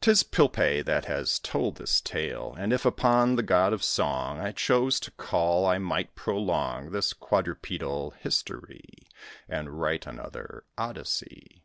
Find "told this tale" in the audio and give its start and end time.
1.40-2.54